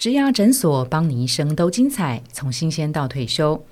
[0.00, 3.62] 植牙诊所，帮你一生都精彩，从新鲜到退休。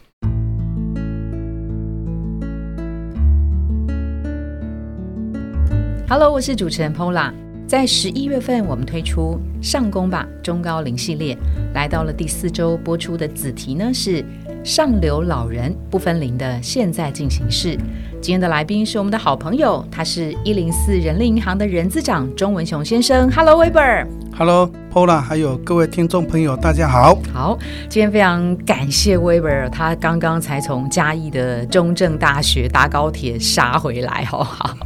[6.06, 7.33] Hello，我是主持人 Pola。
[7.67, 11.35] 在十一月份，我们推出《上工吧中高龄》系列，
[11.72, 14.22] 来到了第四周播出的子题呢是
[14.63, 17.74] “上流老人不分龄的现在进行式”。
[18.20, 23.30] 今天的来宾是我们的好朋友，他是一零四人力银行的人资长钟文雄先生。
[23.30, 24.06] Hello，Weber。
[24.37, 27.16] Hello，Pola，还有各位听众朋友，大家好。
[27.32, 27.56] 好，
[27.88, 34.76] 今天非常感谢 Weber，他刚刚才从嘉义的中正大学搭高铁杀回来，好不好？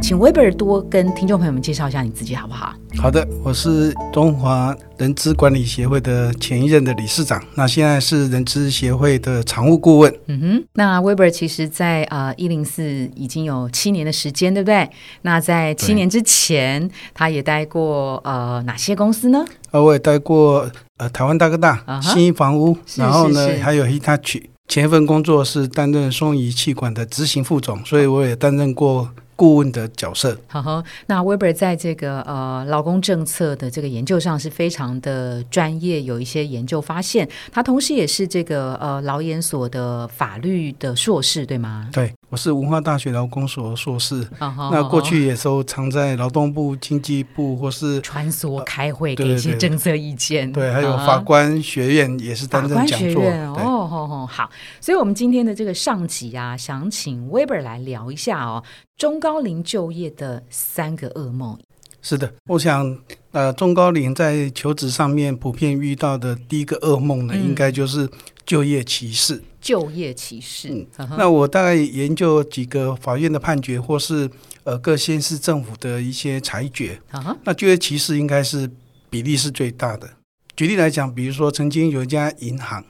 [0.00, 2.72] 请威贝尔多跟听众朋友们介绍一下你自己好不好？
[2.96, 10.14] 好的，我是中华人资管理协会的前一任的理事长，那现在是人资协会的常务顾问。
[10.26, 12.82] 嗯哼，那 Weber 其实在呃一零四
[13.14, 14.88] 已经有七年的时间，对不对？
[15.22, 19.44] 那在七年之前，他也待过呃哪些公司呢？
[19.70, 24.44] 呃，我也待过呃台湾大哥大、新一房屋，然后呢还有 Hitachi。
[24.66, 29.10] 前一份工作是担任松仪气管的执行副总，所以我也担任过。
[29.40, 30.84] 顾问的角色，好好。
[31.06, 37.26] 那 Weber 在这个呃劳工政策的这个研究上是非常的专业，有一些研究发现。
[37.50, 41.88] 他同时也是这个呃劳研所的法律的硕士，对吗？
[41.90, 42.12] 对。
[42.30, 50.50] 我是文化大学劳工所硕士，那过去也都常在劳动部、经济部或是穿梭开会，给一些政策意见。
[50.52, 53.24] 对，还有法官学院也是担任讲座。
[53.24, 54.48] 哦，好好好。
[54.80, 58.62] 所以，我们今天的这个上集啊，想请 Weber 来聊一下哦，
[58.96, 61.58] 中高龄就业的三个噩梦。
[62.00, 62.96] 是的，我想，
[63.32, 68.08] 呃，中高龄在求职上面普遍遇到的第一个噩梦呢，应该就是
[68.50, 69.40] 就业歧视。
[69.60, 70.84] 就业歧视。
[71.16, 74.28] 那我大概研究几个法院的判决，或是
[74.64, 77.00] 呃各县市政府的一些裁决。
[77.44, 78.68] 那就业歧视应该是
[79.08, 80.10] 比例是最大的。
[80.56, 82.84] 举例来讲，比如说曾经有一家银行，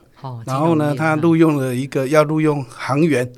[0.47, 3.31] 然后呢，他录用了一个要录用行员，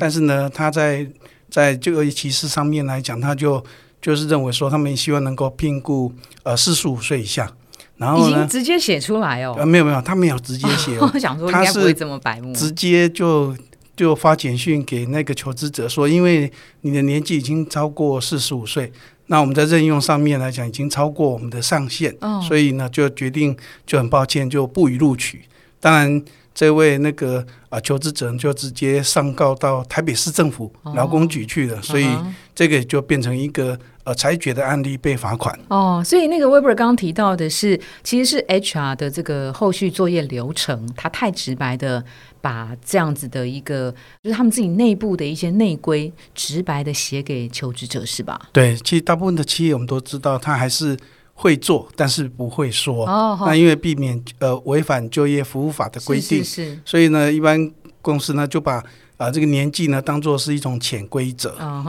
[0.00, 1.06] 但是呢，他在
[1.50, 3.62] 在就业歧视上面来讲，他就
[4.00, 6.10] 就是认为说，他们希望能够聘雇
[6.42, 7.54] 呃四十五岁以下。
[7.96, 8.46] 然后呢？
[8.46, 9.54] 直接写出来哦。
[9.58, 10.98] 呃，没有没有，他没有直接写。
[11.00, 12.54] 我想说，应该不会这么白目。
[12.54, 13.56] 直接就
[13.96, 16.50] 就发简讯给那个求职者说，因为
[16.82, 18.92] 你的年纪已经超过四十五岁，
[19.26, 22.14] 那我们在任用上面来讲已经超过我们的上限，
[22.46, 25.42] 所以呢就决定就很抱歉就不予录取。
[25.80, 26.22] 当然，
[26.56, 32.08] 这位那个啊求职者就直接上告到台北市政府劳工局去了，所以
[32.52, 33.78] 这个就变成一个。
[34.06, 42.04] 呃，裁决的案例被罚款哦，所以那个 Weber 刚刚提到的是，其实是 HR 的这个后续作业流程，他太直白的
[42.40, 48.40] 把这样子的一个，就是他们自己内部的一些内规，直白的写给求职者，是吧？
[48.52, 50.96] 对，其实大部分的企业我们都知道，他还是
[51.36, 53.06] 会做，但是不会说。
[53.06, 57.70] 哦，那因为避免呃违反就业服务法的规定，是，所以呢，一般
[58.02, 58.82] 公司呢就把。
[59.18, 61.56] 啊，这个年纪呢，当做是一种潜规则。
[61.56, 61.82] 啊。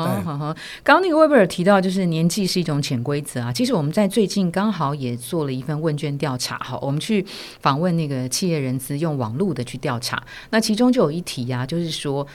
[0.81, 3.51] 刚刚那个威贝尔提到，就是年纪是一种潜规则啊。
[3.51, 7.25] 其实我们在最近刚好也做了一份问卷调查，哈，我们去
[7.59, 10.23] 访问那个企业人资，用网络的去调查。
[10.51, 12.25] 那其中就有一题啊，就是说。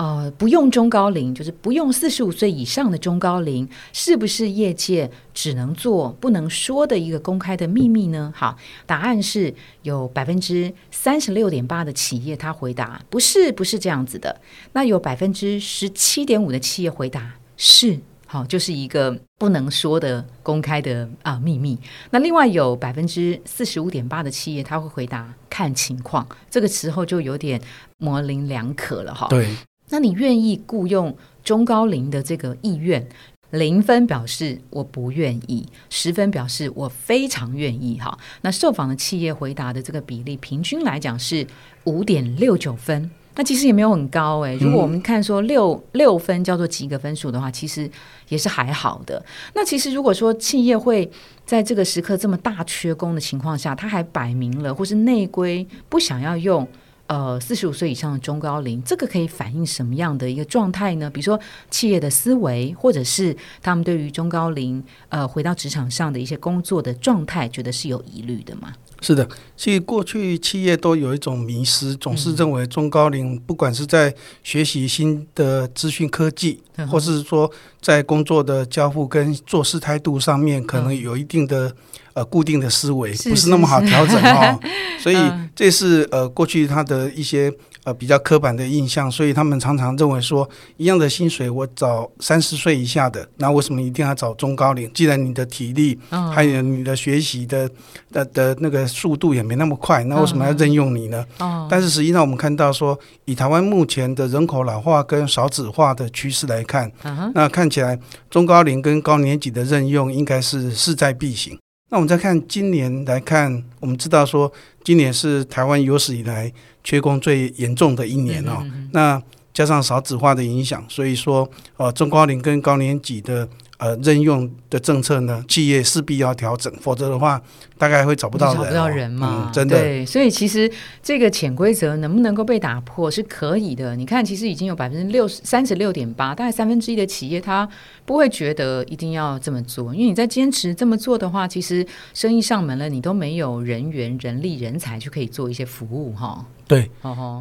[0.00, 8.32] 呃，不用中高龄，就是不用四十五岁以上的中高龄，是不是业界只能做不能说的一个公开的秘密呢？
[8.34, 8.56] 好，
[8.86, 14.40] 答案是有百分之三十六点八的企业他回答不是，不是这样子的。
[14.72, 21.78] 那有百分之十七点五的企业回答是，好，就是一个不能说的公开的啊秘密。
[22.10, 27.60] 那另外有百分之四十五点八的企业他会回答看情况，这个时候就有点
[27.98, 29.26] 模棱两可了哈。
[29.28, 29.46] 对。
[29.90, 31.14] 那你愿意雇佣
[31.44, 33.06] 中高龄的这个意愿，
[33.50, 37.98] 零分表示我不愿意，十分表示我非常愿意。
[37.98, 41.46] 哈，那受访的企业回答的这个比例，平均来讲是
[41.84, 43.10] 五点六九分。
[43.36, 44.56] 那其实也没有很高诶。
[44.60, 47.90] 如果我们看说六六分叫做及格分数的话，其实
[48.28, 49.24] 也是还好的。
[49.54, 51.08] 那其实如果说企业会
[51.46, 56.66] 在这个时刻这么大缺工的情况下，他还摆明了或是内规不想要用。
[57.10, 61.10] 呃，四十五岁以上的中高龄，这个可以反映什么样的一个状态呢？
[61.10, 68.72] 比如说企业的思维，或者是他们对于中高龄呃回到职场上的一些工作的状态，觉得是有疑虑的吗？
[69.00, 77.50] 是的，其实过去企业都有一种迷失，总是认为中高龄不管是在学习新的资讯科技，或是说
[77.80, 81.74] 在工作的交付跟做事态度上面，可能有一定的。
[82.12, 84.58] 呃，固定的思维不是那么好调整哦，
[84.98, 85.16] 所以
[85.54, 87.48] 这是呃过去他的一些
[87.84, 94.90] 呃比较刻板的印象，所以他们常常认为说，一样的薪水，我找三十岁以下的，那为什么一定要找中高龄？
[94.92, 95.98] 既然你的体力
[96.32, 97.68] 还有你的学习的
[98.12, 101.24] 的的那个速度也没那么快，那为什么要任用你呢？
[101.70, 106.90] 但是实际上我们看到说，以台湾目前的人口老化跟少子化的趋势来看，
[107.34, 107.98] 那看起来
[108.28, 111.58] 中高龄跟高年级的任用应该是势在必行。
[111.90, 114.50] 那我们再看今年来看，我们知道说
[114.82, 116.50] 今年是台湾有史以来
[116.82, 118.64] 缺工最严重的一年哦。
[118.92, 119.22] 那
[119.52, 123.48] 加上少子化的影响，所以说呃中高龄跟高年级的。
[123.80, 127.40] 呃，任用的政策呢，企业势必要调整，否则的话，
[127.78, 129.80] 大概会找不到人，找不到人嘛，真的。
[129.80, 130.70] 对，所以其实
[131.02, 133.96] 这个潜规则能不能够被打破是可以的。
[133.96, 137.66] 你看，其实已经有百分之六十三十六点八，大概三分之一的企业，它
[138.04, 146.44] 不会觉得一定要这么做，因为你在坚持这么做的话，其实生意上门了，你都没有人员、人力、人才去可以做一些服务哈。
[146.70, 146.88] 对，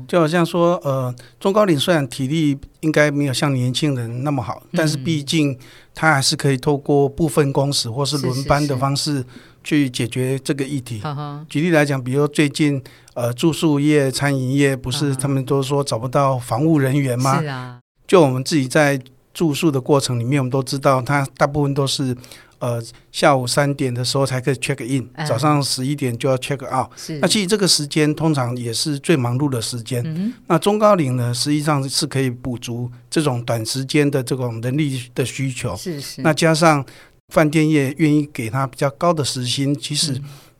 [0.07, 5.55] 就好像说，呃，中高龄虽然体力应该没有像年轻人那么好，但是毕竟
[5.93, 9.23] 他还是可以透过部分工时或是轮班的方式
[9.63, 10.99] 去解决这个议题。
[11.47, 12.81] 举例来讲，比如最近
[13.13, 17.39] 呃住宿业、餐饮业不是他们都说找不到防务人员吗？
[17.39, 18.99] 是啊，就我们自己在
[19.31, 22.17] 住宿的过程里面，我们都知道，他大部分都是。
[22.59, 26.89] 呃，下午三点的时候才可以 check in，早上十一点就要 check out。
[26.95, 30.03] 是，那其实这个时间通常也是最忙碌的时间。
[30.06, 35.75] 嗯那中高龄呢，实际上是可以补足这种短时间的这种人力的需求。
[35.75, 36.21] 是是。
[36.21, 36.85] 那加上
[37.33, 40.13] 饭店业愿意给他比较高的时薪，其实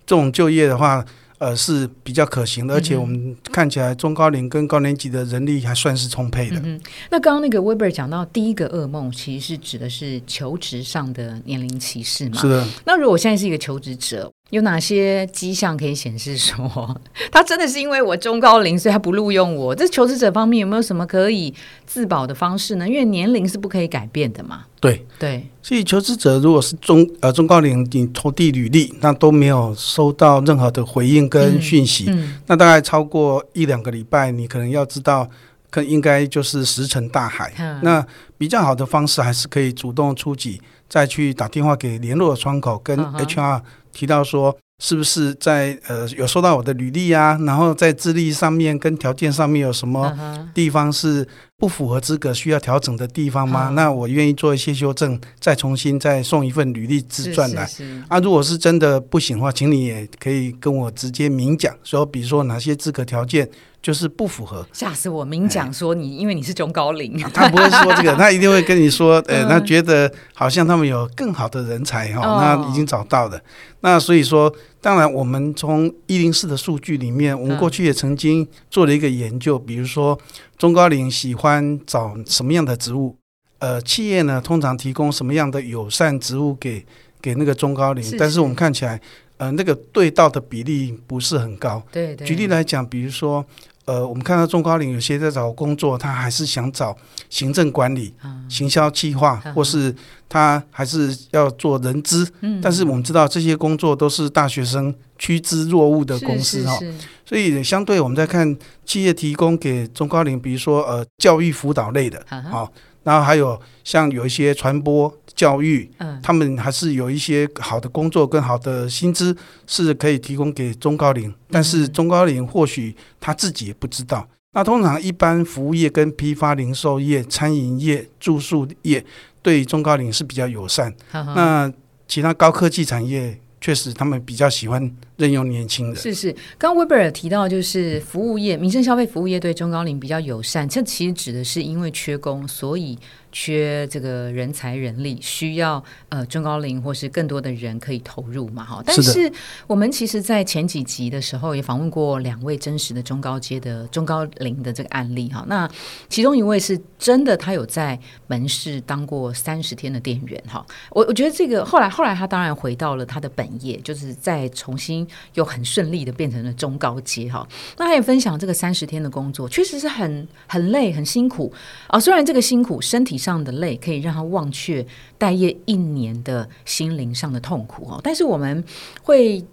[0.06, 1.06] 这种就业的话。
[1.39, 6.62] 呃，是比较可行的，而且我们看起来中高龄跟高年级的人力还算是充沛的。
[6.63, 12.39] 嗯，那刚刚那个 Weber 讲到第一个噩梦，其实是指的是求职上的年龄歧视嘛？
[12.39, 12.68] 是的。
[12.86, 14.31] 那如果我现在是一个求职者。
[14.50, 17.00] 有哪些迹象可以显示说，
[17.31, 19.75] 他真的是因为我中高龄，所以他不录用我？
[19.75, 21.54] 这求职者方面有没有什么可以
[21.86, 22.88] 自保的方式呢？
[22.88, 24.62] 因为年龄是不可以改变的嘛。
[24.80, 32.10] 对对，所以求职者如果是中呃中高龄，你投递履历，那都没有收到任何的回应跟讯息，
[32.48, 35.30] 那大概超过一两个礼拜，你可能要知道，
[35.69, 37.54] 可应该就是石沉大海。
[37.81, 38.06] 那
[38.38, 43.62] 比较好的方式还是可以主动出击，再去打电话给联络窗口跟 HR。
[43.92, 47.38] 提到说，是不是在呃有收到我的履历啊？
[47.42, 50.16] 然后在资历上面跟条件上面有什么
[50.54, 51.27] 地方是
[51.57, 53.69] 不符合资格需要调整的地方吗？
[53.69, 57.68] 那我愿意做一些修正，再重新再送一份履历自传来。
[58.07, 63.50] 啊，如果是真的不行的话，请你也可以跟我直接明讲，说比如说哪些资格条件。
[63.81, 65.24] 就是不符合，吓死我！
[65.24, 73.40] 明讲说你，因为你是中高龄，他不会说这个， 他一定会跟你说，呃，他觉得好像他们有更好的人才哈，那已经找到了。
[73.80, 80.20] 那所以说，当然我们从一零四的数据里面，我们过去也曾经做了一个研究，比如说
[80.58, 83.16] 中高龄喜欢找什么样的职务，
[83.60, 86.86] 呃，企业呢通常提供什么样的友善职务给
[87.22, 89.00] 给那个中高龄，但是我们看起来。
[89.39, 91.81] 呃，那个对到的比例不是很高。
[91.91, 92.27] 对对。
[92.27, 93.44] 举例来讲，比如说，
[93.86, 96.95] 呃，我们看到中高龄有些在找工作，他还是想找
[97.30, 98.13] 行政管理、
[98.50, 99.95] 行销计划，或是
[100.27, 102.30] 他还是要做人资。
[102.41, 102.59] 嗯。
[102.62, 106.77] 但是我们知道这些工作都是大学生趋之若鹜的公司哈。
[107.25, 112.21] 所以相对我们在看企业提供给中高龄，比如说呃教育辅导类的，
[112.51, 112.69] 好，
[113.10, 115.12] 然后还有像有一些传播。
[115.36, 119.34] 教育，嗯，他们还是有一些好的工作跟好的薪资
[119.66, 124.28] 是可以提供给中高龄，但是中高龄或许他自己也不知道。
[124.51, 129.06] 那通常一般服务业跟批发零售业、餐饮业、住宿业
[129.42, 131.72] 对中高龄是比较友善，那
[132.06, 133.39] 其他高科技产业。
[133.62, 135.96] 确实，他们比较喜欢任用年轻人。
[135.96, 142.98] 是是，刚威 Weber 提到，就是服务业、民生消费服务业对中高龄比较友善，这其实指的是因为缺工，所以
[143.32, 148.82] 缺这个人才人力，需要呃中高龄或是更多的人可以投入嘛，哈。
[148.86, 149.30] 但是
[149.68, 155.44] 我们其实，在前几集的时候也访问过两位真实的中高阶的中高龄的这个案例，哈。
[155.50, 155.70] 那
[156.08, 160.66] 其中一位是真的，他有在门市当过三十天的店员，哈。
[160.92, 163.50] 我我觉得这个后来后来他当然回到了他的本。
[163.62, 167.48] 业就是再重新又很顺利的变成了中高阶哈，
[167.78, 171.51] 那他也分享这个三十天的工作确实是很很累很辛苦
[171.88, 174.86] 啊，虽然这个辛苦身体上的累可以让他忘却
[175.18, 178.63] 待业一年的心灵上的痛苦哦，但是我们
[179.04, 179.44] 会。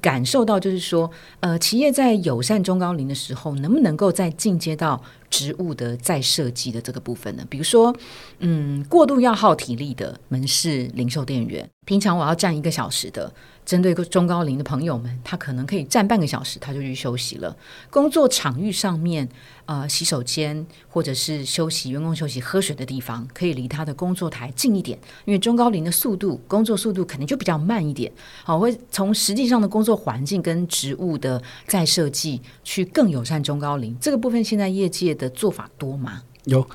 [0.00, 7.46] 感受到就是说，呃，企业在友善中高龄的时候，能不能够再进阶到职务的再设计的这个部分呢？
[7.48, 7.94] 比如说，
[8.40, 13.32] 嗯，过度要耗体力的门市零售店员，平常我要站一个小时的，
[13.64, 17.56] 针对中高龄的朋友们，他可能可以站半个小时，他就去休息了。
[17.90, 19.28] 工作场域上面，
[19.66, 28.12] 呃，洗手间或者是休息员工休息喝水的地方，可以离他的工作台近一点，因为中高龄的速度工作速度肯定就比较慢一点。
[28.44, 34.44] 好，会从实际上的工作环境跟职务的再设计，去更友善中高龄这个部分。
[34.44, 36.22] 现在业界的做法多吗？
[36.44, 36.66] 有。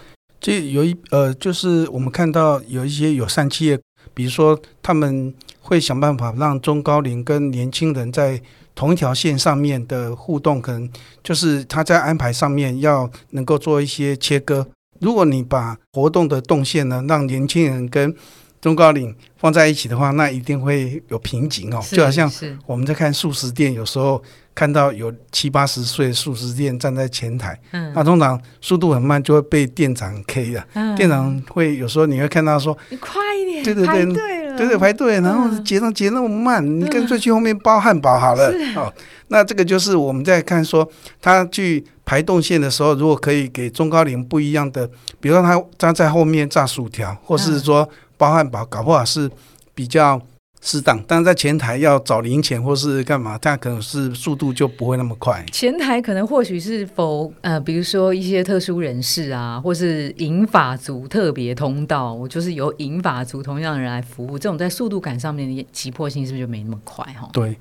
[0.41, 3.77] 这有一呃，就是我们看到有一些友善企业，
[4.13, 5.33] 比如说他们
[5.69, 8.41] 会想办法让中高龄跟年轻人在
[8.73, 10.89] 同一条线上面的互动，可能
[11.23, 14.67] 就是他在安排上面要能够做一些切割。
[14.99, 18.15] 如果你把活动的动线呢，让年轻人跟
[18.59, 21.79] 中高龄放在一起的话，那一定会有瓶颈哦。
[21.91, 22.29] 就好像
[22.65, 24.19] 我们在看素食店，有时候。
[24.55, 30.95] 看到有七八十岁素食店站在前台，嗯，那通常速度很慢，就会被店长 K 了。
[30.97, 38.51] 店长会有时候你会看到说，你快一点，对对对，对对排队，然后结账结那么慢，你干脆去后面包汉堡好了。
[38.75, 38.93] 哦，
[39.29, 40.87] 那这个就是我们在看说
[41.21, 44.85] 他去排动线的时候，如果可以给中高龄不一样的，
[45.19, 47.87] 比如说他站在后面炸薯条，或是说
[48.17, 49.29] 包汉堡，搞不好是
[49.73, 50.21] 比较。
[50.61, 55.43] 适当，但是在前台要找零钱或是干嘛，它可能是速度就不会那么快。
[55.53, 67.29] 前台可能或许是否呃，比如说一些特殊人士啊，或是银法族特别通道，我就是由银法族同样的人来服务，这种在速度感上面的急迫性是不是就没那么快哈？
[67.31, 67.57] 对，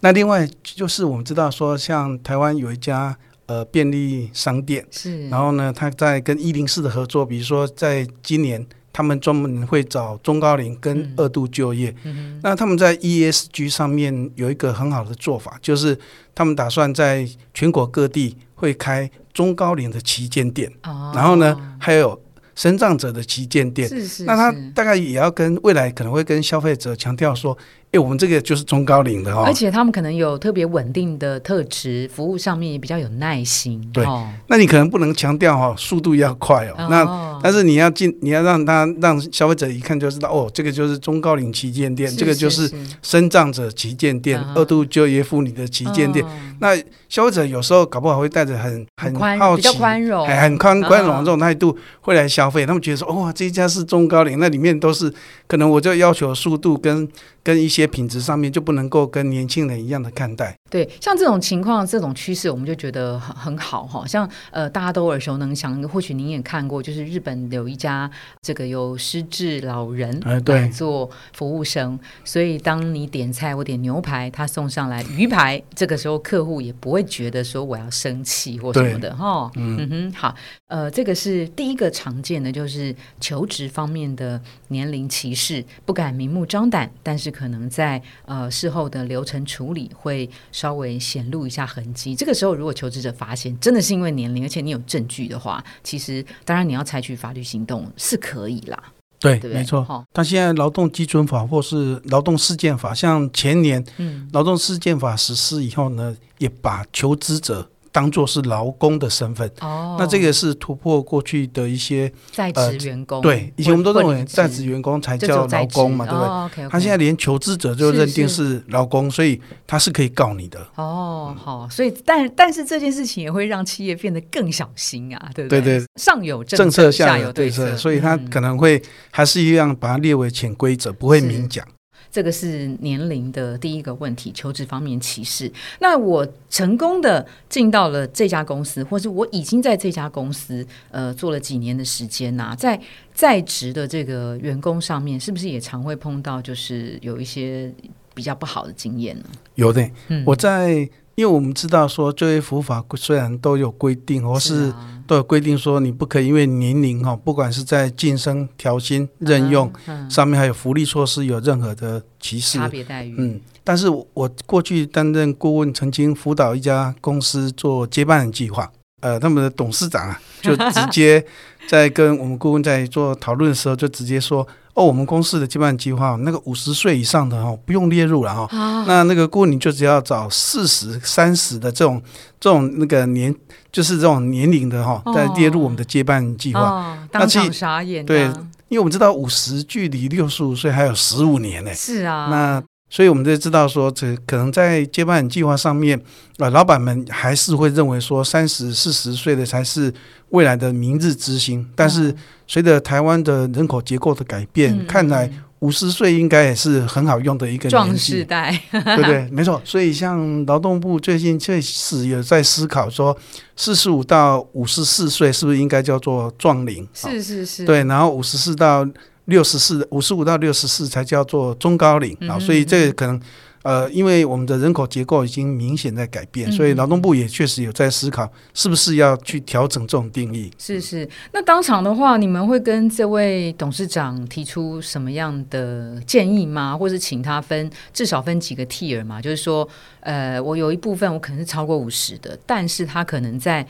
[0.00, 8.66] 那另外就是我们知道说，像台湾有一家呃便利商店，是，然后呢，他在跟一零四的合作，比如说在今年。
[8.96, 11.94] 他们专门会找中高龄跟二度就业，
[12.42, 15.98] 那他们在 ESG 上面有一个很好的做法，就是
[16.34, 20.72] 他们打算在全国各地会开中高龄的旗舰店，
[21.14, 22.18] 然后呢还有
[22.54, 23.86] 身障者的旗舰店，
[24.24, 27.54] 那他大概也要跟未来可能会跟消费者强调说。
[27.92, 33.80] 我们这个就是中高龄的哦，而且他们可能有特别稳定的特质，服务上面也比较有耐心。
[33.90, 34.04] 对，
[34.48, 36.74] 那你可能不能强调哈，速度要快哦。
[36.90, 46.22] 那但是你要进，你要让他让消费者一看就知道哦，这个就是中高龄旗舰店，这个就是生长者旗舰店，二度就业妇女的旗舰店。
[46.60, 46.76] 那
[47.08, 55.12] 消费者有时候搞不好会带着很很好奇、宽容、很宽宽容这种态度会来消费，他们觉得说哇，这一家是中高龄，那里面都是
[55.46, 57.08] 可能我就要求速度跟
[57.46, 57.86] 跟一些。
[57.86, 60.54] 品质上面就不能够跟年轻人一样的看待。
[60.68, 64.04] 对，像这种情况、这种趋势，我们就觉得很很好哈。
[64.04, 68.10] 像呃，大家都耳熟能详，或许您也看过，就是日本有一家
[68.42, 79.50] 这个有失智老人来做服务生，所以当你点菜，我点牛排，他送上来鱼排，这个时候客户也不会觉得说我要生气或什么的哈。
[79.54, 80.34] 嗯哼，好，
[80.66, 90.28] 呃，这个是第一个常见的，就是求职方面的年龄歧视，不敢明目张胆，但是可能在呃事后的流程处理会。
[90.52, 98.82] 稍微显露一下痕迹，这个时候如果求职者发现真的是因为年龄，而且你有证据的话，其实当然你要采取法律行动是可以啦。
[99.18, 100.06] 对，没错。
[100.12, 107.68] 但现在劳动基准法或是劳动事件法，像前年，嗯，劳动事件法实施以后呢，也把求职者。
[107.96, 113.22] 当做是劳工的身份，哦，那这个是突破过去的一些在职员工。
[113.22, 116.68] 对，以前我们都认为在职员工才叫劳工嘛，对不对？
[116.68, 120.60] 他现在连求职者就认定是劳工，所以他是可以告你的。
[120.74, 125.62] 哦，好，所以但但是这件事情也会让企业变得更小心啊，对不对？
[125.62, 131.66] 对对，上有政策，下有对策，所以他可能会还是一样把它列为潜规则，不会明讲。
[132.10, 135.50] 这个是年龄的第一个问题，求职方面歧视。
[135.80, 142.80] 那我成功的进到了这家公司，或是我已经在这家公司呃做了几年的时间呐，在
[143.14, 147.72] 在职的这个员工上面，是不是也常会碰到就是有一些
[148.14, 149.24] 比较不好的经验呢？
[149.54, 149.90] 有的，
[150.24, 150.88] 我在。
[151.16, 154.70] 因为我们知道说就业服务法虽然都有规定，或是
[155.06, 159.72] 都有规定说你不可以因为年龄哈，不管是在晋升、调薪、任用
[160.10, 163.14] 上面，还有福利措施有任何的歧视、差别待遇。
[163.16, 168.70] 嗯，但是我过去担任顾问，曾经辅导一家公司做接班人计划，
[169.00, 171.24] 呃，他们的董事长啊，就直接
[171.68, 174.46] 在跟我们顾问在做讨论的时候，就直接说。
[174.76, 178.84] 哦，我们公司的接班计划，那个五十岁以上的哦，不用列入了哈。
[178.86, 182.00] 那那个顾问你就只要找四十三十的这种
[182.38, 183.34] 这种那个年，
[183.72, 186.94] 就是这种年龄的哈，再列入我们的接班计划。
[187.10, 188.04] 当场傻眼。
[188.04, 188.24] 对，
[188.68, 191.72] 因为我们知道五十距离六十五岁还有十五年呢。
[191.72, 192.28] 是啊。
[192.30, 196.00] 那所以我们就知道说，这可能在接班人计划上面，
[196.38, 199.92] 啊，老板们还是会认为说，三十四十岁的才是
[200.30, 201.68] 未来的明日之星。
[201.74, 202.14] 但是
[202.46, 205.28] 随着台湾的人口结构的改变，看来
[205.58, 209.28] 五十岁应该也是很好用的一个壮士代，对不对？
[209.32, 209.60] 没错。
[209.64, 213.16] 所以像劳动部最近确实有在思考说，
[213.56, 216.86] 四十五到五十四岁是不是应该叫做壮龄？
[216.94, 217.64] 是是是。
[217.64, 218.86] 对，然后五十四到
[219.26, 222.38] 六十四，五十五到六十四才叫做中高龄啊。
[222.38, 223.20] 所以这个可能。
[223.62, 230.48] 呃，因为我们的人口结构已经明显在改变，所以劳动部也确实有在思考，是不是要去调整这种定义。
[230.56, 236.76] 是是，那当场的话，你们会跟这位董事长提出什么样的建议吗？
[236.78, 239.20] 或是请他分至少分几个 tier 嘛？
[239.20, 239.68] 就是说，
[239.98, 243.66] 呃，我有一部分我可能是超过五十的，但是他可能在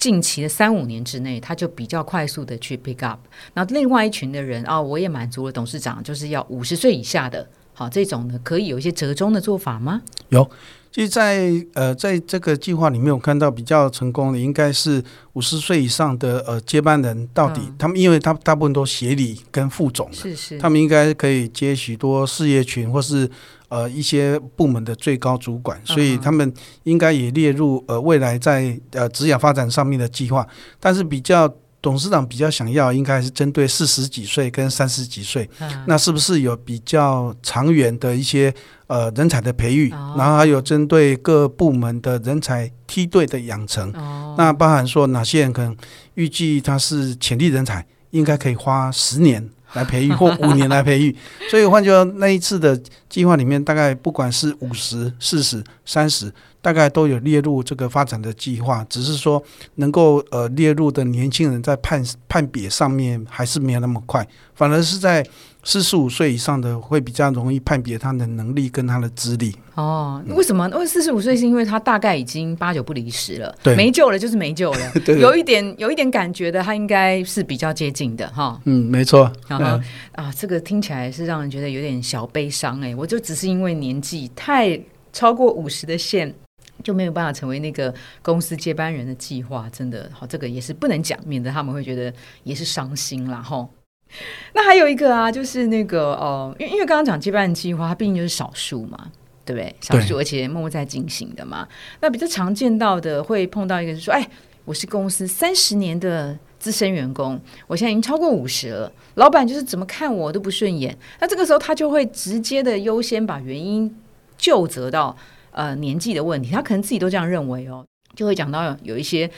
[0.00, 3.20] 近期的三五年之内，他就比较快速的去 pick up。
[3.54, 7.46] 那另外一群的人啊，我也满足了董事长，就是要五十岁以下的。
[7.74, 10.02] 好，这种呢可以有一些折中的做法吗？
[10.30, 10.50] 有，
[10.92, 15.02] 其实，在呃，在这个计划里面，我看到比较成功的应该是
[15.34, 23.30] 五十岁以上的呃接班人，到底他们，因为他大部分都协理跟副总，是是，他们应该可以接许多事业群或是
[23.68, 30.46] 呃一些部门的最高主管，所以他们应该也列入呃未来在呃职业发展上面的计划，
[30.80, 31.52] 但是比较。
[31.82, 35.48] 董事长比较想要，应该是针对四十几岁跟三十几岁，
[35.86, 38.54] 那是不是有比较长远的一些
[38.90, 43.92] 呃人才的培育，然后还有针对各部门的人才梯队的养成，
[44.36, 45.76] 那包含说哪些人可能
[46.14, 51.16] 预计他是潜力人才，应该可以花十年来培育 或五年来培育，
[51.48, 52.76] 所以换句话那一次的
[53.08, 56.32] 计划里面，大概不管是五十、四十、三十。
[56.62, 59.42] 大概都有列入这个发展的计划，只是说
[59.76, 65.26] 能够呃列入的年轻人在判判别上面还是没有那么快，反而是在
[65.62, 69.54] 四十五岁以上的会比较容易判别他的能力跟他的资历。
[69.74, 70.68] 哦，为什么？
[70.70, 74.92] 因为四十五岁是因为他大概已经八九不离十了，对，没救了就是没救了。
[75.04, 78.60] 对有一点有一点感觉的，他应该是比较接近的哈。
[78.64, 79.30] 嗯，没错。
[79.48, 79.80] 然后
[80.12, 84.80] 啊，这个听起来是让人觉得有点小悲伤哎，我就只是因为年纪太
[85.12, 86.34] 超过五十的线。
[86.82, 92.10] 就没有办法成为那个公司接班人的计划，真的好，这个也是不能讲，免得他们会觉得
[92.42, 93.68] 也是伤心了哈。
[94.54, 99.10] 那还有一个啊，就是那个哦，因为因为刚刚讲接班人计划，它毕竟就是少数嘛，
[99.44, 99.74] 对不对？
[99.80, 101.66] 少数而且默默在进行的嘛。
[102.00, 104.28] 那比较常见到的会碰到一个，是说，哎，
[104.64, 110.96] 我是公司三十年的资深员工，我现在已经超过五十了，老板就是怎么看我都不顺眼。
[111.20, 113.94] 那这个时候他就会直接的优先把原因
[114.36, 115.16] 就责到。
[115.52, 119.28] 呃，年纪的问题，他可能自己都这样认为哦，就会讲到有一些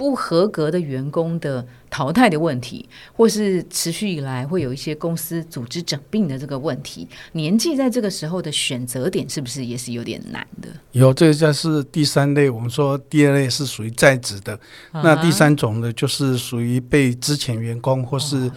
[0.00, 7.06] 不合格的员工的淘汰的问题，或是持续以来会有一些公司组织整并的这个问题。
[7.32, 10.70] 年纪在这个时候的选择点，是不是也是有点难的？
[10.92, 12.48] 有，这个就是第三类。
[12.48, 14.58] 我们说第二类是属于在职的，
[14.90, 18.50] 那第三种呢，就是属于被之前员工或是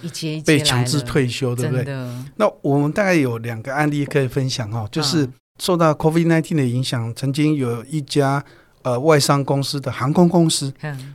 [0.45, 1.83] 被强制退休，对不对？
[2.37, 5.29] 那我们大概有两个案例可以分享哦，就是。
[5.59, 8.43] 受到 COVID-19 的影响，曾经有一家
[8.83, 10.71] 呃外商公司的航空公司，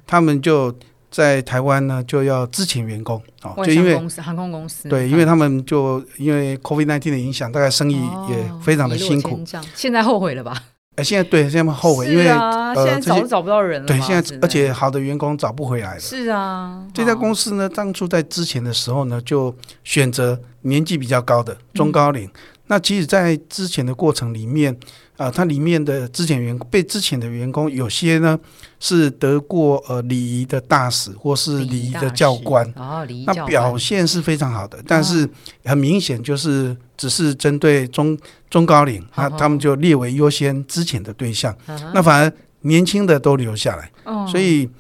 [0.07, 0.75] 他们就
[1.11, 7.97] 在台湾呢就要资遣员工哦，就因为航空公司对，因为他们就因为 COVID nineteen 的影响，大概生意
[8.29, 9.41] 也非常的辛苦。
[9.75, 10.65] 现在后悔了吧？
[10.97, 13.87] 哎，现在对，现在后悔，因为呃，现在找都找不到人了。
[13.87, 16.01] 对，现在而且好的员工找不回来了。
[16.01, 19.55] 是啊，这家公司呢，当初在之前的时候呢，就
[19.85, 22.29] 选择年纪比较高的中高龄。
[22.67, 24.77] 那其实，在之前的过程里面，
[25.19, 28.39] 啊，它里面的之前员工被之前的员工，有些呢
[28.81, 35.29] 是得过呃礼仪的大使，或是礼仪的教官，哦，礼仪那表现是非常好的，但是
[35.65, 38.17] 很明显就是只是针对中
[38.49, 41.55] 中高龄，那他们就列为优先之前的对象，
[41.93, 43.91] 那反而年轻的都留下来，
[44.31, 44.71] 所以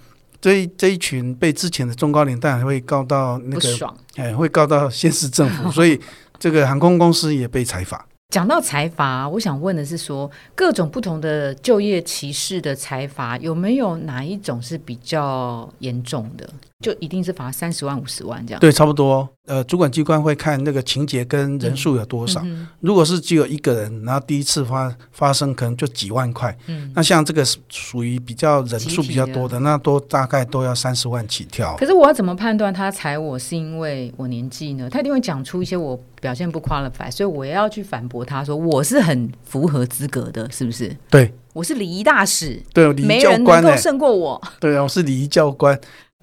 [0.40, 6.00] 这这一群被之前的中高龄当然会告到那个，哎，会告到县市政府，所以。
[6.40, 8.06] 这个航空公司也被裁罚。
[8.28, 16.46] 讲到财阀，我想问的是，说各种不同的就业歧视的财阀，有没有哪一种是比较严重的？
[16.80, 18.60] 就一定是罚三十万、五十万这样？
[18.60, 19.28] 对，差不多。
[19.46, 22.40] 呃，主管机关会看那个情节跟人数有多少。
[22.78, 26.56] 如果是只有一个人，然后第一次发发生，可能就几万块。
[26.68, 31.74] 嗯，那像这个属于比较人数比较多的，那都大概都要三十万起跳。
[31.78, 34.88] 可是我要怎么判断他裁我是因为我年纪呢？
[34.88, 40.96] 他一定会讲出一些我表现不 qualify，所以我要去反驳他说我是很符合资格的，是不是？
[41.10, 44.40] 对，我是礼仪大使，对，礼仪教官能够胜过我。
[44.60, 45.76] 对啊，我是礼仪教官。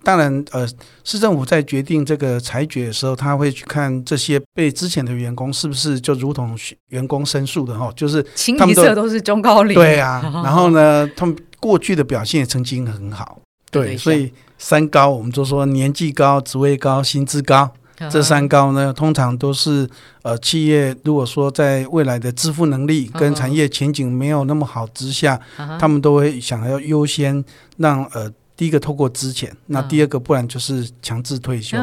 [0.05, 0.67] 当然，呃，
[1.03, 6.55] 市政府在决定这个裁决的时候，他会去看这些被之前的员工是不是就如同
[6.89, 8.23] 员工申诉的哈，就是
[8.59, 10.21] 他们都是中高龄，对啊。
[10.45, 13.39] 然后呢，他们过去的表现曾经很好，
[13.71, 17.71] 对，所以三高我们就说年纪高、职位高、薪资高，
[18.11, 19.89] 这三高呢，通常都是
[20.21, 25.39] 呃企业如果说在未来的支付能力跟产业前景没有那么好之下，
[25.79, 27.43] 他们都会想要优先
[27.77, 31.77] 让呃第一个透过资遣，那第二个不然就是强制退休。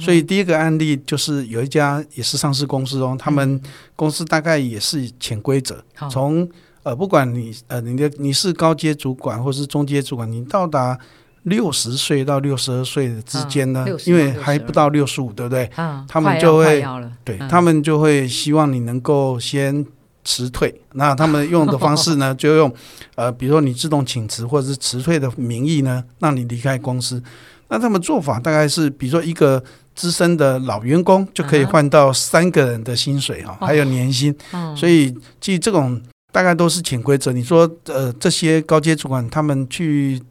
[0.00, 3.60] 所以第一个案例就是有一家也是上市公司哦，他们
[3.94, 6.48] 公司大概也是潜规则，从
[6.82, 10.98] 呃不管你呃你的你是高阶主管或是中阶主管，你到达。
[11.44, 15.70] 六十岁到六十二岁的之间呢，因为还不到六十五，对不对？
[16.06, 16.84] 他们就会
[17.24, 19.82] 对他们就会希望你能够先
[20.30, 20.72] 辞退。
[20.92, 22.72] 那他们用的方式呢， 就用
[23.16, 27.20] 呃，比如说你自动请辞或者是辞退的名义呢，让你离开公司。
[27.68, 29.60] 那他们做法大概是，比如说一个
[29.94, 34.32] 资深的老员工就可以换到三个人的薪水哈，还有年薪。
[34.76, 37.32] 所以，其实这种大概都是潜规则。
[37.32, 40.22] 你说呃，这些高阶主管他们去。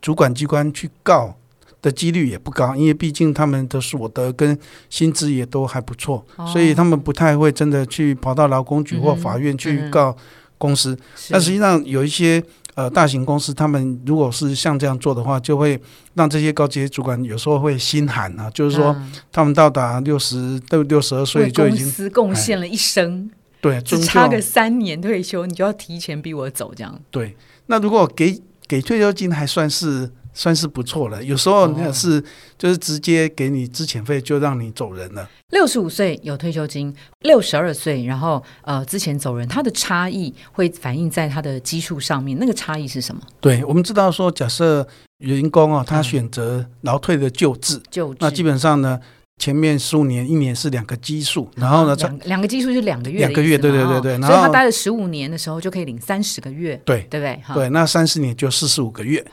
[0.00, 1.34] 主管机关去告
[1.80, 4.58] 的几率也不高，因为毕竟他们的所得跟
[4.90, 10.16] 薪资也都还不错，所以他们不太会真的去跑到劳工局或法院去告
[10.58, 10.98] 公司。
[11.30, 12.42] 但实际上有一些
[12.74, 15.80] 呃大型公司，他们如果是像这样做的话，就会
[16.14, 18.96] 让这些高级主管有时候会心寒啊，就是说
[19.30, 27.00] 他们到达六十到六十二岁就已经公司贡献了一生，对，只差个三年退休，你就要提前逼我走这样。
[27.10, 27.36] 对，
[27.66, 28.42] 那如果给。
[28.68, 32.22] 给退休金还算是算是不错了，有时候那是
[32.56, 35.28] 就是直接给你资遣费就让你走人了。
[35.50, 43.20] 六十五岁有退休金，六十二岁然后呃之前走人，它的差异会反映在他的基数上面，那个差异是什么？
[43.40, 44.86] 对，我们知道说，假设
[45.18, 49.00] 员工啊，他选择劳退的救治，就那基本上呢。
[49.38, 54.20] 前面十五年，一年是两个基数，然后呢，两两个基数是两个月，两个月，对对对对。
[54.20, 57.40] 所以他待了十五年的时候，就可以领三十个月，对对不对？
[57.54, 59.24] 对，那三十年就四十五个月。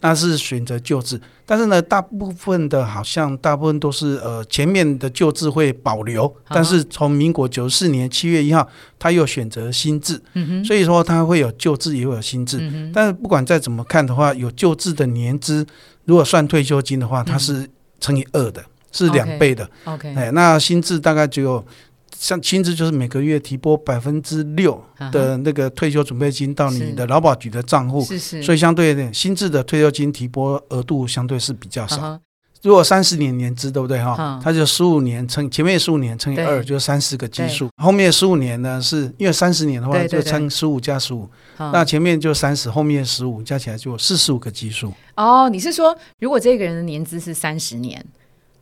[0.00, 10.20] 那是选择救治，但是呢，大部分的好像大部分都是呃前面的旧制会保留，但是从民国九四年七月一号，他又选择新制，
[10.64, 12.60] 所以说他会有旧制也会有新制。
[12.92, 15.64] 但是不管再怎么看的话，有旧制的年资，
[16.06, 17.68] 如果算退休金的话，它是
[18.00, 18.64] 乘以二的。
[18.94, 21.62] 是两倍的，OK，哎，那薪资大概只有
[22.16, 32.18] 像薪资就是每个月提拨百分之六的那个退休准备金到你的劳保局的账户，是是，所以相对点薪资的退休金提拨额度相对是比较少。
[32.62, 34.40] 如果三十年年资，对不对哈？
[34.42, 37.68] 它就十五年乘前面十五年乘以二，就三十个基数。
[37.76, 41.28] 后面十五年呢，是因为三十年的话就乘十五加十五，
[41.58, 44.90] 那前面就三十，后面十五加起来就四十五个基数。
[45.16, 48.02] 哦，你是说如果这个人的年资是三十年？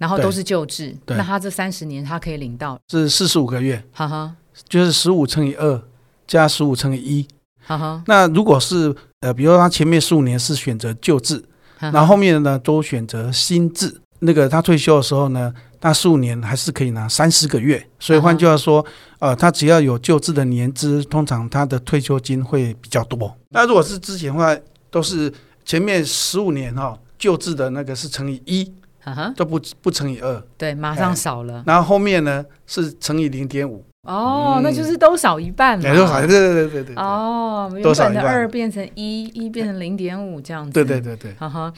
[0.02, 4.34] 然后都是旧制，那他这三十年他可以领到是四十五个月，哈哈，
[4.68, 5.80] 就是十五乘以二
[6.26, 7.28] 加十五乘以一，
[7.64, 8.02] 哈哈。
[8.08, 11.40] 那如果是呃，比如说他前面十五年是选择旧制，
[11.78, 17.86] 然后后面呢都选择新制，那个他退休的时候呢，那十五年还是可以拿三十个月。
[18.00, 18.84] 所以换句话说，
[19.20, 23.32] 呃，他只要有旧制的年资，通常他的退休金会比较多。
[23.50, 24.56] 那如果是之前的话，
[24.90, 25.32] 都是
[25.64, 28.72] 前面十五年哈旧制的那个是乘以一。
[29.36, 31.62] 都不不乘以二，对，马上少了。
[31.66, 35.94] 然后后面呢是乘以零点五，哦，那就是都少一半嘛。
[35.94, 36.94] 都少，对对对对对。
[36.96, 40.72] 哦，原本的二变成一，一变成零点五这样子。
[40.72, 41.32] 对对对对。
[41.34, 41.72] 哈哈，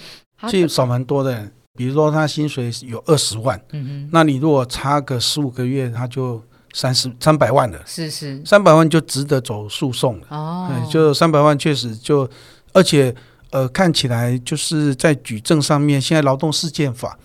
[0.48, 1.48] 其实少蛮多的。
[1.76, 7.80] 比如说他薪水有二十万，嗯哼，那你如果差个十五个月，他就三十三百万了。
[7.87, 10.26] 是是，三百万就值得走诉讼了。
[10.28, 12.28] 哦，就三百万确实就，
[12.74, 13.14] 而且。
[13.55, 17.17] 呃，看起来就是在举证上面，现在劳动事件法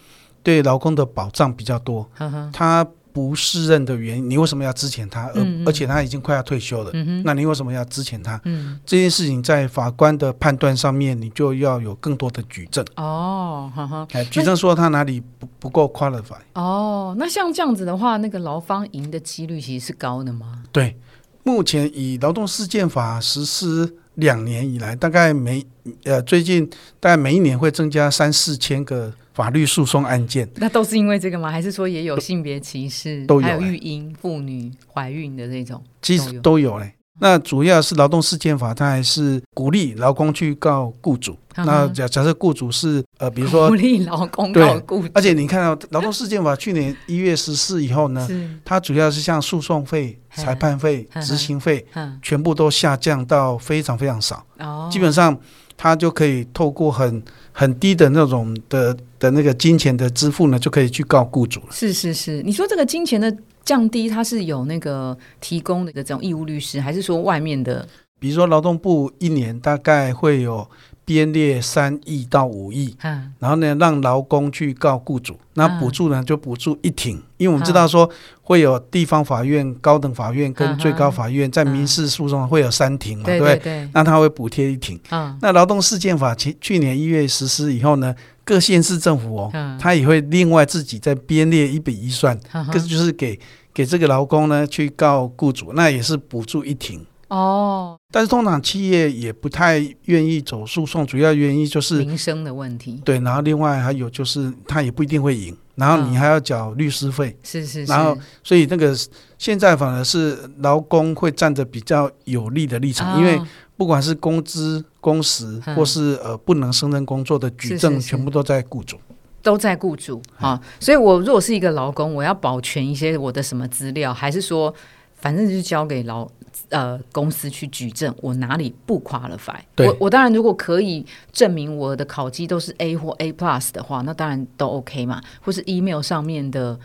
[0.44, 2.08] 对劳工的保障比较多。
[2.54, 5.26] 他不适任的原因，你为什么要支遣他？
[5.34, 6.92] 而而且他已经快要退休了，
[7.24, 8.39] 那你为什么要支遣他？
[8.86, 12.86] 这件事情在法官的判断上面，你就要有更多的举证。
[12.98, 13.72] 哦，
[14.12, 16.38] 哎，举证说他哪里不不够 qualify。
[16.54, 20.62] 哦，那像这样子的话，那个劳方赢的几率其实是高的吗？
[20.72, 20.96] 对，
[21.42, 23.96] 目前以劳动事件法实施。
[24.19, 25.65] 两年以来，大概每
[26.03, 30.47] 呃最近大概每一年会增加三四千个法律诉讼案件。
[30.55, 31.49] 那都是因为这个吗？
[31.49, 33.25] 还是说也有性别歧视？
[33.25, 36.93] 都有，还有育婴妇女怀孕的那种，其实都有嘞。
[37.21, 41.38] 那主要是劳动事件法，它还是鼓励劳工去告雇主。
[41.58, 48.25] 那假假设雇主是呃，比如说鼓励劳工告雇主，而且你看到劳动事件法去年一月十四以后呢，
[48.63, 51.86] 它主要是像诉讼费、裁判费、执行费，
[52.21, 54.45] 全部都下降到非常非常少。
[54.58, 55.38] 哦，基本上
[55.75, 57.21] 他就可以透过很
[57.52, 61.67] 很低的那种的的那个金钱的支付呢，就可以去告雇主了。
[61.71, 63.36] 是是是，你说这个金钱的。
[63.65, 67.88] 降低，它是有那个提供的这种义务律师，还是说外面的？
[68.19, 70.67] 比如说劳动部一年大概会有。
[71.10, 78.08] 编列三亿到五亿，嗯，然后呢，让劳工去告雇主，那补助呢就补助一庭，因为我们知道说
[78.43, 83.89] 会有地方法院、高等法院跟最高法院在民事诉讼会有三庭嘛，对不对？
[83.91, 85.00] 那他会补贴一庭。
[85.10, 92.39] 嗯，那劳动事件法去去年一月实施以后呢，各县市政府哦，他也会另外自己再编列一笔预算，
[92.72, 93.39] 这就是给
[93.74, 97.04] 给这个劳工呢去告雇主，那也是补助一庭。
[97.30, 103.00] 哦，但是通常企业也不太愿意走诉讼，主要原因就是民生的问题。
[103.06, 107.38] 对，然后另外还有就是他也不一定会赢，然后你还要缴律师费。
[107.44, 107.86] 是是。
[107.86, 108.98] 然后，所以那个
[109.38, 113.39] 现在反而是劳工会站着比较有利的立场，因为
[113.78, 118.98] 不管是工资、工时，或是呃不能胜任工作的举证，全部都在雇主，
[119.44, 120.60] 都在雇主啊。
[120.80, 124.74] 所以我如果是一个劳工，我要保全一些我的什么资料，还是说？
[125.22, 126.26] 反正就是交给劳
[126.69, 129.60] 呃公司去举证，我哪里不 qualify？
[129.77, 135.21] 我我当然如果可以证明我的考绩都是 A 或 A plus 的话，那当然都 OK 嘛。
[135.41, 136.79] 或是 email 上面的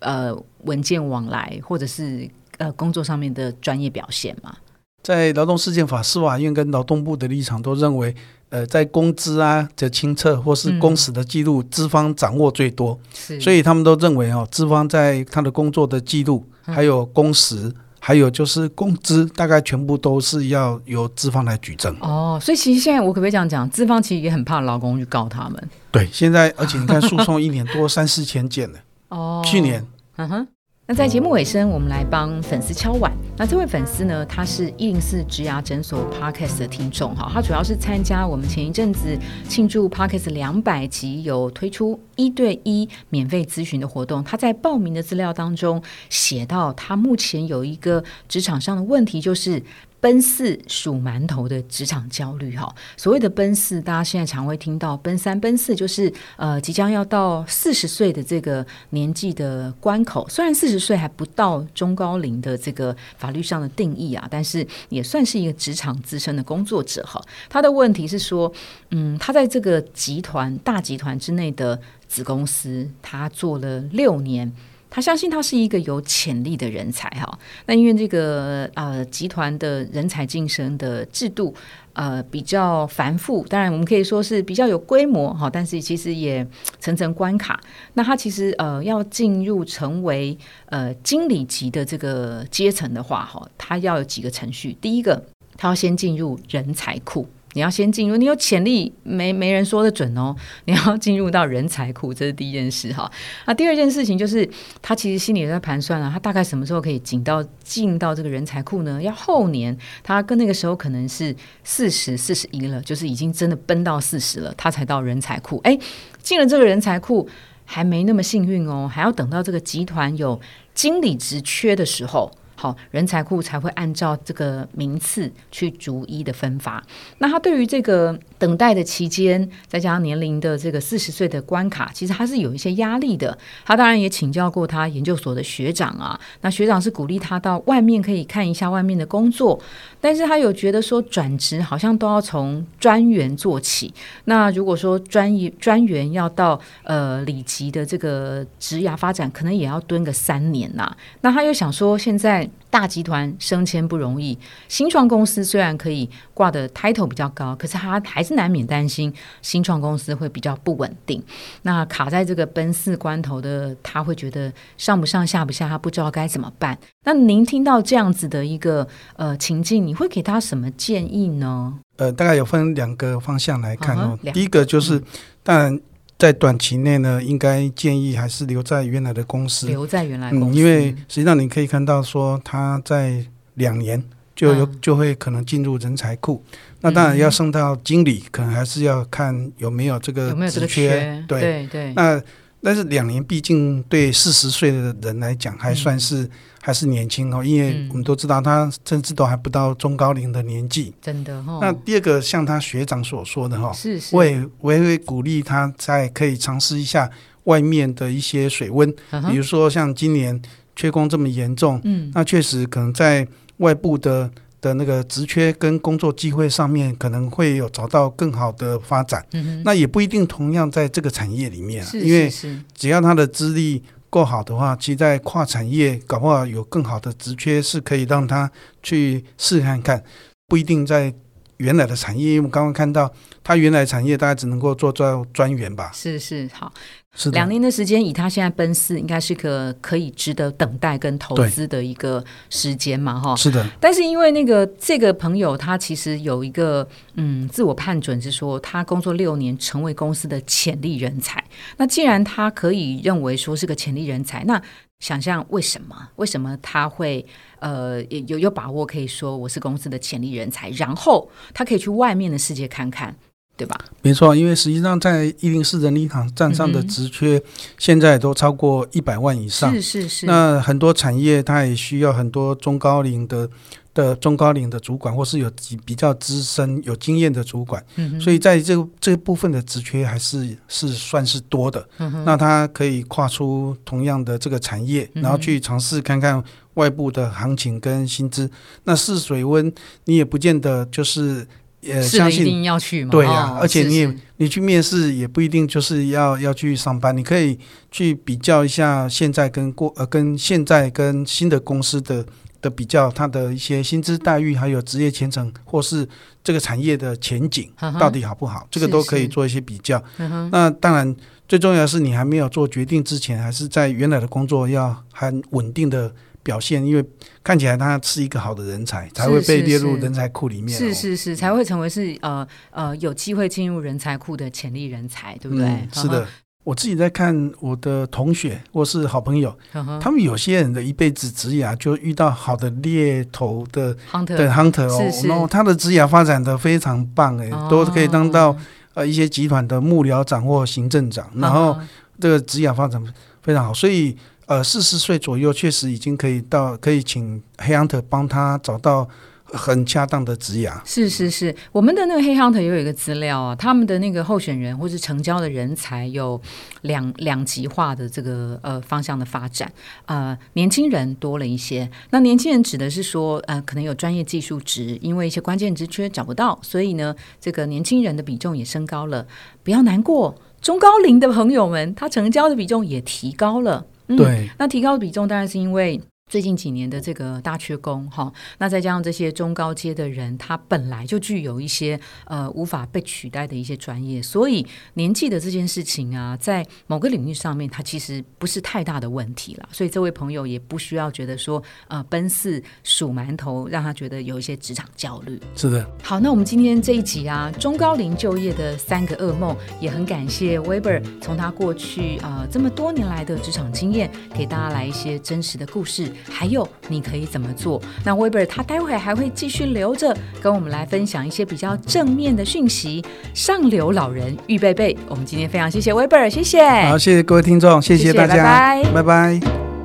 [0.00, 4.56] 呃文件往来，或者是呃工作上面的专业表现嘛。
[5.02, 8.14] 在劳动事件法，司法院跟劳动部的立场都认为，
[8.50, 12.98] 呃，在工资啊的清册或是工时的记录，资方掌握最多，
[13.40, 16.44] 所以他们都认为哦，资方在他的工作的记录。
[16.70, 21.96] 还有工时，还有就是工资，大概全部都是要由资方来举证。
[22.00, 25.70] 哦，所以其实现在我可不可以这样讲，资方其实也很怕劳工去告他们。
[25.90, 28.78] 对，现在而且你看，诉讼一年多三四千件了。
[29.08, 30.48] 哦，去年，嗯哼。
[30.90, 33.12] 那在节目尾声，我们来帮粉丝敲碗。
[33.36, 39.14] 那这位粉丝呢，他是一零四植牙诊所 Podcast 的听众哈，他主要是参加我们前一阵子
[39.46, 44.24] 庆祝 Podcast 两百集有推出一对一免费咨询的活动。
[44.24, 49.62] 他在报名的资料当中写到，他目前有一个职场上的问题，就是。
[50.00, 60.28] 奔四数馒头的职场焦虑哈，所谓的奔四，大家现在常会听到奔三、奔四，就是呃即将要到四十岁的这个年纪的关口。
[60.28, 67.20] 虽然四十岁还不到中高龄的这个法律上的定义啊，但是也算是一个职场资深的工作者哈。
[67.48, 68.52] 他的问题是说，
[68.90, 74.52] 嗯，他在这个集团大集团之内的子公司，他做了六年。
[74.90, 81.54] 他相信他是一个有潜力的人才哈，那因为这个呃集团的人才晋升的制度
[81.92, 86.46] 呃比较繁复，当然我们可以说是比较有规模哈，但是其实也
[86.80, 87.60] 层层关卡。
[87.94, 95.22] 那他其实呃要进入成为呃经理级的这个阶层的话哈，他要有几个程序，第一个
[95.56, 97.28] 他要先进入人才库。
[97.58, 100.32] 你要先进入，你有潜力，没没人说的准哦。
[100.66, 103.10] 你要进入到人才库，这是第一件事哈。
[103.46, 104.48] 那第二件事情就是，
[104.80, 109.02] 他其实心里在盘算啊，他大概什么时候可以进到进到这个人才库呢？
[109.02, 115.60] 要后年，他跟那个时候可能是四十四十一了，就是已经真的奔到四十了，他才到人才库。
[115.64, 115.76] 哎，
[116.22, 117.28] 进了这个人才库
[117.64, 120.40] 还没那么幸运哦，还要等到这个集团有
[120.74, 122.30] 经理职缺的时候。
[122.60, 126.82] 好，人才库才会按照这个名次去逐一的分发。
[127.18, 133.38] 那他对于这个等待的期间，再加上年龄的这个四十岁的关卡，其实他是有一些压力的。
[133.64, 139.56] 他当然也请教过他研究所的学长啊，那学长是鼓励他到外面可以看一下外面的工作，
[140.00, 143.94] 但是他有觉得说转职好像都要从专员做起。
[144.24, 150.92] 那如果说专业专员要到呃里级的这个职涯发展，可能也要蹲个三年呐。
[151.20, 152.47] 那他又想说现在。
[152.70, 161.22] 大集团升迁不容易，新创公司虽然可以挂的 title 比较高，可是他还是难免担心新创公司会比较不稳定。
[161.62, 166.78] 那卡在这个奔四关头的，他会觉得上不上下不下，他不知道该怎么办。
[167.04, 171.78] 那您听到这样子的一个呃情境，你会给他什么建议呢？
[171.96, 174.18] 呃，大概有分两个方向来看哦。
[174.32, 175.02] 第一个就是，
[175.42, 175.80] 当然。
[176.18, 179.68] 在短期内呢，应该建议还是留在原来的公司。
[179.68, 184.02] 留在原来公司，因为实际上你可以看到说，他在两年
[184.34, 186.42] 就有就会可能进入人才库。
[186.80, 191.24] 那当然要升到经理，可能还是要看有没有这个职缺。
[191.28, 191.92] 对对。
[191.94, 192.20] 那
[192.62, 196.28] 但是两年毕竟对四十岁的人来讲还算是。
[196.60, 201.60] 还是年轻哦，因为我们都知道他甚至都还不到中高龄的年纪，真的哈。
[201.62, 207.08] 那第二个像他学长所说的哈，是是，我也我也会鼓励他再可以尝试一下
[207.44, 208.92] 外面的一些水温，
[209.30, 210.38] 比如说像今年
[210.76, 213.26] 缺工这么严重，嗯，那确实可能在
[213.58, 222.30] 外部的的那个职缺跟工作机会上面可能会有找到更好的发展，嗯那也不一定同样在这个产业里面，因为
[222.74, 223.82] 只要他的资历。
[224.10, 228.50] 够好的话，其实在跨产业搞不好有更好的职缺是可以让他
[228.82, 230.02] 去试看看。
[230.46, 231.12] 不一定在。
[231.58, 233.12] 原来的产业，因为我们刚刚看到，
[233.44, 235.90] 他原来产业大概只能够做专专员吧。
[235.92, 236.72] 是是，好，
[237.14, 243.34] 是两年的时间，以他现在奔四，应该是个可以值得等待跟投资的一个时间嘛，哈。
[243.36, 243.68] 是的。
[243.80, 251.42] 但是因为那个这个朋友，他其实有一个嗯自我判准是说，他工作六年，成为公司的潜力人才。
[251.76, 254.62] 那既然他可以认为说是个潜力人才，那
[255.00, 256.08] 想象为什么？
[256.16, 257.24] 为什么他会？
[257.60, 263.16] 呃，有有把握可以说我是公司的潜力人才，然后他可以去外面的世界看看，
[263.56, 263.76] 对吧？
[264.02, 267.42] 没错，因为实际上在一零四人力场站上的职缺，
[267.78, 269.74] 现在都超过一百万以上。
[269.74, 270.26] 是是是。
[270.26, 273.50] 那很多产业它也需要很多中高龄的
[273.92, 275.50] 的中高龄的主管，或是有
[275.84, 277.84] 比较资深有经验的主管。
[277.96, 278.20] 嗯。
[278.20, 281.88] 所以在这这部分的职缺还是是算是多的。
[281.98, 286.42] 嗯那他可以跨出同样的这个产业，然后去尝试看看。
[286.74, 288.48] 外部的行情跟薪资，
[288.84, 289.72] 那试水温，
[290.04, 291.44] 你也不见得就是
[291.82, 297.58] 呃相信一定要去，对呀，而且你也你去面试也不一定就是要要去上班，你可以
[297.90, 302.24] 去比较一下现在跟过呃跟现在跟新的公司的
[302.60, 306.08] 的比较，他的一些薪资待遇，还有职业前程或是
[306.42, 310.02] 这个产业的前景到底好不好，这个都可以做一些比较。
[310.50, 311.14] 那当然
[311.48, 316.12] 最重要的是你还没有做决定之前，还是在原来的工作要很稳定的。
[316.40, 317.04] 表现，因为
[317.44, 320.78] 看起来他是一个好的人才，才会被列入人才库里面。
[320.78, 325.86] 是是是，才会成为是呃呃有机会进入人才库的潜力人才，对不对？
[325.92, 326.26] 是的，
[326.68, 329.56] 我自己在看我的同学或是好朋友，
[329.98, 338.54] 他们有些人的一辈子职涯就遇到好的猎头的 hunter 的 hunter 哦，然后他的职涯发展的非常棒哎，都可以当到
[338.92, 341.74] 呃一些集团的幕僚长或行政长，然后
[342.20, 343.02] 这个职涯发展
[343.40, 344.14] 非常好，所以。
[344.48, 349.06] 呃，四十岁左右确实已经可以到，可以请黑 hunter 帮他找到
[349.52, 350.80] 很恰当的职涯。
[350.84, 356.40] 是是是，我们的那个黑 hunter 也有一个资料啊，他们的那个候选人或是成交的人才有
[356.82, 359.72] 两两极化的这个呃方向的发展。
[360.06, 369.26] 呃，年轻人多了一些，那年轻人指的是说，呃，可能有专业技术值，因为一些关键职缺找不到，所以呢，这个年轻人的比重也升高了。
[369.62, 373.86] 不要难过，中高龄的朋友们，他成交的比重也提高了。
[374.08, 376.00] 嗯对，那提高的比重当然是因为。
[376.28, 389.68] 最近几年的这个大缺工，哈，那再加上这些中高阶的人，他本来就具有一些呃无法被取代的一些专业，所以年纪的这件事情啊，在某个领域上面，它其实不是太大的问题了。
[389.72, 395.40] 所以这位朋友也不需要觉得说，呃，奔四数馒头，让他觉得有一些职场焦虑。
[395.56, 395.88] 是的。
[396.02, 406.12] 好，那我们今天这一集啊，中高龄就业的三个噩梦，也很感谢 Weber 从他过去啊这么多年来的职场经验，给大家来一些真实的故事。
[406.30, 407.80] 还有你可以怎么做？
[408.04, 413.04] 那 Weber 他待会还会继续留着，跟我们来分享一些比较正面的讯息。
[413.34, 416.68] 上流老人预备备，我们今天非常谢谢 Weber，谢谢。
[416.86, 419.77] 好，谢谢各位听众，谢谢大家，拜拜，拜拜。